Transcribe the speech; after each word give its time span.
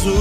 Jesus. 0.00 0.14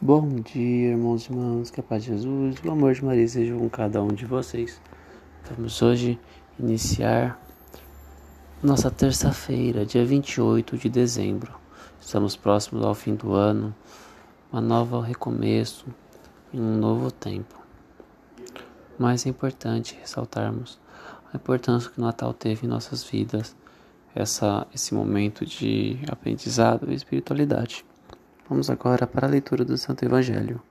Bom 0.00 0.40
dia, 0.40 0.92
irmãos 0.92 1.26
e 1.26 1.32
irmãs, 1.32 1.70
que 1.70 1.80
a 1.80 1.82
paz 1.82 2.04
de 2.04 2.12
Jesus, 2.12 2.56
o 2.64 2.70
amor 2.70 2.94
de 2.94 3.04
Maria 3.04 3.28
seja 3.28 3.54
com 3.54 3.68
cada 3.68 4.02
um 4.02 4.08
de 4.08 4.24
vocês. 4.24 4.80
Vamos 5.50 5.82
hoje 5.82 6.18
iniciar 6.58 7.38
nossa 8.62 8.90
terça-feira, 8.90 9.84
dia 9.84 10.04
28 10.04 10.78
de 10.78 10.88
dezembro. 10.88 11.52
Estamos 12.00 12.34
próximos 12.34 12.82
ao 12.82 12.94
fim 12.94 13.14
do 13.14 13.34
ano, 13.34 13.74
uma 14.50 14.62
nova 14.62 15.04
recomeço 15.04 15.86
em 16.52 16.60
um 16.60 16.78
novo 16.78 17.10
tempo. 17.10 17.62
Mas 18.98 19.26
é 19.26 19.28
importante 19.28 19.98
ressaltarmos 20.00 20.82
a 21.34 21.36
importância 21.36 21.90
que 21.90 21.98
o 21.98 22.04
Natal 22.04 22.32
teve 22.32 22.64
em 22.64 22.68
nossas 22.68 23.02
vidas, 23.02 23.56
essa, 24.14 24.66
esse 24.72 24.94
momento 24.94 25.44
de 25.44 25.98
aprendizado 26.08 26.90
e 26.90 26.94
espiritualidade. 26.94 27.84
Vamos 28.48 28.70
agora 28.70 29.04
para 29.04 29.26
a 29.26 29.30
leitura 29.30 29.64
do 29.64 29.76
Santo 29.76 30.04
Evangelho. 30.04 30.62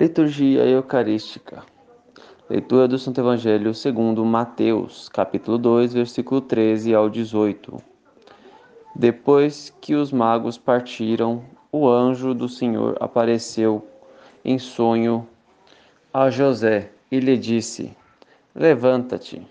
Liturgia 0.00 0.64
Eucarística. 0.64 1.62
Leitura 2.48 2.88
do 2.88 2.98
Santo 2.98 3.20
Evangelho 3.20 3.74
segundo 3.74 4.24
Mateus, 4.24 5.10
capítulo 5.10 5.58
2, 5.58 5.92
versículo 5.92 6.40
13 6.40 6.94
ao 6.94 7.10
18. 7.10 7.76
Depois 8.96 9.74
que 9.80 9.94
os 9.94 10.10
magos 10.10 10.56
partiram, 10.56 11.44
o 11.70 11.88
anjo 11.88 12.34
do 12.34 12.48
Senhor 12.48 12.96
apareceu 12.98 13.91
em 14.44 14.58
sonho 14.58 15.26
a 16.12 16.30
José 16.30 16.90
e 17.10 17.20
lhe 17.20 17.36
disse: 17.36 17.96
Levanta-te, 18.54 19.46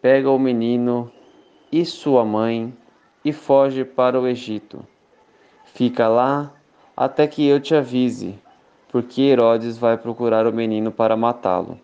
pega 0.00 0.30
o 0.30 0.38
menino 0.38 1.10
e 1.70 1.84
sua 1.84 2.24
mãe 2.24 2.72
e 3.24 3.32
foge 3.32 3.84
para 3.84 4.20
o 4.20 4.26
Egito. 4.26 4.84
Fica 5.64 6.08
lá 6.08 6.52
até 6.96 7.26
que 7.26 7.46
eu 7.46 7.60
te 7.60 7.74
avise, 7.74 8.38
porque 8.88 9.20
Herodes 9.22 9.76
vai 9.76 9.98
procurar 9.98 10.46
o 10.46 10.52
menino 10.52 10.90
para 10.90 11.16
matá-lo. 11.16 11.78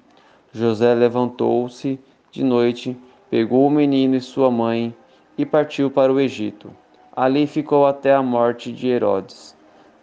José 0.52 0.94
levantou-se 0.94 1.98
de 2.30 2.42
noite, 2.42 2.96
pegou 3.28 3.66
o 3.66 3.70
menino 3.70 4.16
e 4.16 4.20
sua 4.20 4.50
mãe 4.50 4.94
e 5.36 5.44
partiu 5.44 5.90
para 5.90 6.12
o 6.12 6.20
Egito. 6.20 6.70
Ali 7.14 7.46
ficou 7.46 7.86
até 7.86 8.14
a 8.14 8.22
morte 8.22 8.72
de 8.72 8.88
Herodes, 8.88 9.54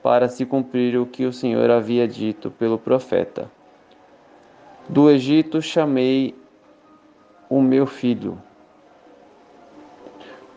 para 0.02 0.30
se 0.30 0.46
cumprir 0.46 0.98
o 0.98 1.06
que 1.06 1.26
o 1.26 1.34
Senhor 1.34 1.70
havia 1.70 2.08
dito 2.08 2.50
pelo 2.52 2.78
profeta. 2.78 3.50
Do 4.88 5.10
Egito 5.10 5.62
chamei 5.62 6.36
o 7.50 7.62
meu 7.62 7.86
filho. 7.86 8.38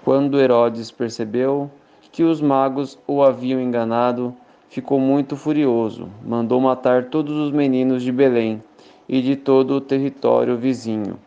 Quando 0.04 0.40
Herodes 0.40 0.90
percebeu 0.90 1.70
que 2.10 2.22
os 2.22 2.40
magos 2.40 2.98
o 3.06 3.22
haviam 3.22 3.60
enganado, 3.60 4.34
ficou 4.68 4.98
muito 4.98 5.36
furioso. 5.36 6.08
Mandou 6.24 6.60
matar 6.60 7.04
todos 7.04 7.36
os 7.36 7.50
meninos 7.50 8.02
de 8.02 8.10
Belém 8.10 8.62
e 9.08 9.20
de 9.20 9.36
todo 9.36 9.74
o 9.74 9.80
território 9.80 10.56
vizinho, 10.56 11.18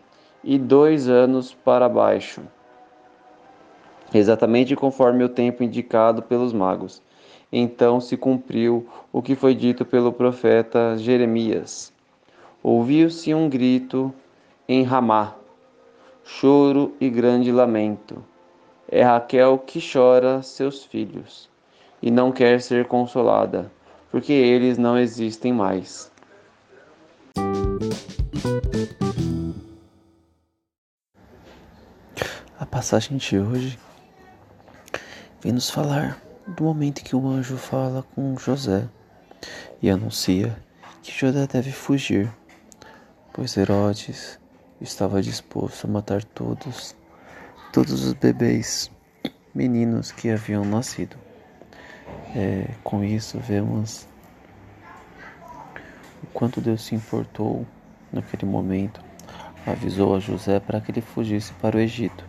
e 0.43 0.57
dois 0.57 1.07
anos 1.07 1.53
para 1.53 1.89
baixo, 1.89 2.41
exatamente 4.13 4.75
conforme 4.75 5.23
o 5.23 5.29
tempo 5.29 5.63
indicado 5.63 6.21
pelos 6.21 6.53
magos. 6.53 7.01
Então 7.57 8.01
se 8.01 8.17
cumpriu 8.17 8.85
o 9.13 9.21
que 9.21 9.33
foi 9.33 9.55
dito 9.55 9.85
pelo 9.85 10.11
profeta 10.11 10.97
Jeremias. 10.97 11.93
Ouviu-se 12.61 13.33
um 13.33 13.47
grito 13.47 14.13
em 14.67 14.83
Ramá, 14.83 15.33
choro 16.21 16.93
e 16.99 17.09
grande 17.09 17.53
lamento. 17.53 18.21
É 18.89 19.03
Raquel 19.03 19.57
que 19.57 19.79
chora 19.79 20.41
seus 20.41 20.83
filhos 20.83 21.49
e 22.01 22.11
não 22.11 22.29
quer 22.29 22.59
ser 22.59 22.87
consolada, 22.87 23.71
porque 24.11 24.33
eles 24.33 24.77
não 24.77 24.97
existem 24.97 25.53
mais. 25.53 26.11
A 32.59 32.65
passagem 32.65 33.15
de 33.15 33.39
hoje 33.39 33.79
vem 35.41 35.53
nos 35.53 35.69
falar 35.69 36.24
do 36.47 36.63
momento 36.63 37.03
que 37.03 37.15
o 37.15 37.27
anjo 37.27 37.57
fala 37.57 38.03
com 38.13 38.37
José 38.37 38.87
e 39.81 39.89
anuncia 39.89 40.55
que 41.01 41.11
José 41.11 41.47
deve 41.47 41.71
fugir, 41.71 42.31
pois 43.33 43.57
Herodes 43.57 44.39
estava 44.79 45.21
disposto 45.21 45.85
a 45.85 45.89
matar 45.89 46.23
todos, 46.23 46.95
todos 47.73 48.05
os 48.05 48.13
bebês 48.13 48.91
meninos 49.53 50.11
que 50.11 50.29
haviam 50.29 50.63
nascido. 50.63 51.17
É, 52.35 52.69
com 52.83 53.03
isso 53.03 53.39
vemos 53.39 54.07
o 56.21 56.27
quanto 56.27 56.61
Deus 56.61 56.83
se 56.83 56.93
importou 56.93 57.65
naquele 58.11 58.45
momento, 58.45 59.01
avisou 59.65 60.15
a 60.15 60.19
José 60.19 60.59
para 60.59 60.79
que 60.79 60.91
ele 60.91 61.01
fugisse 61.01 61.53
para 61.53 61.77
o 61.77 61.79
Egito, 61.79 62.23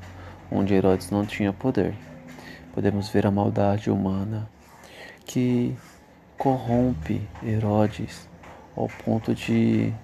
onde 0.50 0.75
Herodes 0.75 1.11
não 1.11 1.26
tinha 1.26 1.52
poder. 1.52 1.94
Podemos 2.76 3.08
ver 3.08 3.26
a 3.26 3.31
maldade 3.31 3.90
humana 3.90 4.46
que 5.25 5.75
corrompe 6.37 7.26
Herodes 7.43 8.28
ao 8.76 8.87
ponto 8.87 9.34
de 9.34 9.94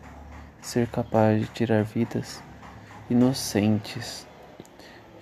ser 0.62 0.86
capaz 0.86 1.38
de 1.38 1.48
tirar 1.48 1.84
vidas 1.84 2.42
inocentes, 3.10 4.26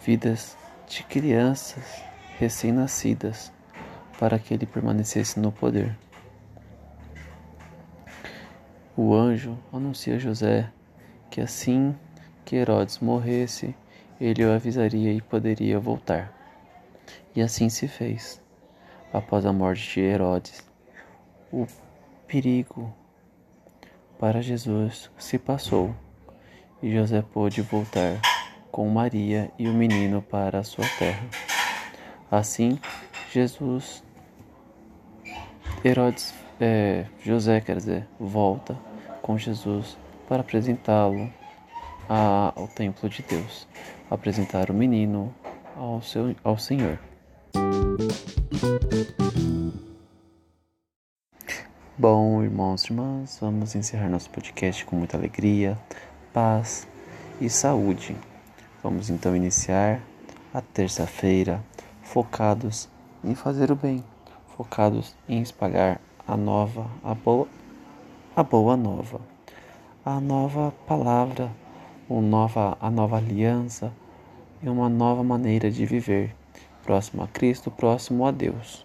vidas 0.06 0.56
de 0.86 1.02
crianças 1.02 2.04
recém-nascidas, 2.38 3.52
para 4.16 4.38
que 4.38 4.54
ele 4.54 4.64
permanecesse 4.64 5.40
no 5.40 5.50
poder. 5.50 5.98
O 8.96 9.12
anjo 9.12 9.58
anuncia 9.72 10.14
a 10.14 10.18
José 10.20 10.70
que 11.28 11.40
assim 11.40 11.96
que 12.44 12.54
Herodes 12.54 13.00
morresse, 13.00 13.74
ele 14.20 14.44
o 14.44 14.52
avisaria 14.52 15.12
e 15.12 15.20
poderia 15.20 15.80
voltar. 15.80 16.39
E 17.34 17.42
assim 17.42 17.68
se 17.68 17.86
fez. 17.88 18.40
Após 19.12 19.44
a 19.44 19.52
morte 19.52 19.94
de 19.94 20.00
Herodes, 20.00 20.62
o 21.52 21.66
perigo 22.26 22.92
para 24.18 24.40
Jesus 24.40 25.10
se 25.18 25.38
passou 25.38 25.94
e 26.82 26.92
José 26.92 27.22
pôde 27.22 27.62
voltar 27.62 28.20
com 28.70 28.88
Maria 28.88 29.50
e 29.58 29.68
o 29.68 29.72
menino 29.72 30.22
para 30.22 30.60
a 30.60 30.64
sua 30.64 30.84
terra. 30.98 31.26
Assim, 32.30 32.78
Jesus, 33.32 34.04
Herodes, 35.84 36.32
é, 36.60 37.06
José, 37.24 37.60
quer 37.60 37.76
dizer, 37.76 38.06
volta 38.18 38.78
com 39.22 39.36
Jesus 39.36 39.98
para 40.28 40.40
apresentá-lo 40.40 41.32
ao 42.08 42.68
templo 42.68 43.08
de 43.08 43.22
Deus, 43.22 43.66
apresentar 44.10 44.70
o 44.70 44.74
menino 44.74 45.34
ao, 45.80 46.02
seu, 46.02 46.36
ao 46.44 46.58
Senhor. 46.58 46.98
Bom, 51.96 52.42
irmãos 52.42 52.84
e 52.84 52.92
irmãs, 52.92 53.38
vamos 53.40 53.74
encerrar 53.74 54.10
nosso 54.10 54.28
podcast 54.28 54.84
com 54.84 54.96
muita 54.96 55.16
alegria, 55.16 55.78
paz 56.34 56.86
e 57.40 57.48
saúde. 57.48 58.14
Vamos 58.82 59.08
então 59.08 59.34
iniciar 59.34 60.02
a 60.52 60.60
terça-feira 60.60 61.62
focados 62.02 62.88
em 63.24 63.34
fazer 63.34 63.70
o 63.72 63.76
bem, 63.76 64.04
focados 64.56 65.14
em 65.26 65.40
espalhar 65.40 65.98
a 66.28 66.36
nova, 66.36 66.90
a 67.02 67.14
boa, 67.14 67.48
a 68.36 68.42
boa 68.42 68.76
nova, 68.76 69.20
a 70.04 70.20
nova 70.20 70.72
palavra, 70.86 71.50
uma 72.08 72.20
nova, 72.20 72.76
a 72.80 72.90
nova 72.90 73.16
aliança 73.16 73.92
e 74.62 74.68
uma 74.68 74.88
nova 74.88 75.22
maneira 75.22 75.70
de 75.70 75.84
viver, 75.86 76.34
próximo 76.82 77.22
a 77.22 77.28
Cristo, 77.28 77.70
próximo 77.70 78.26
a 78.26 78.30
Deus. 78.30 78.84